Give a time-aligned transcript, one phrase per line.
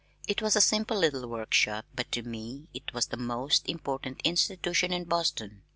[0.27, 4.91] It was a simple little workshop but to me it was the most important institution
[4.91, 5.61] in Boston.